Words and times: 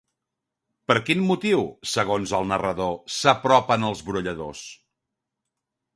Per 0.91 0.95
quin 1.09 1.21
motiu, 1.31 1.61
segons 1.91 2.33
el 2.39 2.49
narrador, 2.53 2.97
s'apropen 3.19 3.89
als 3.91 4.03
brolladors? 4.09 4.65